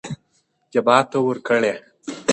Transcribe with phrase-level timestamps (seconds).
[0.73, 1.73] جبار ته ورکړې.